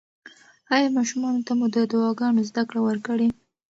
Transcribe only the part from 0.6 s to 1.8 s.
ایا ماشومانو ته مو د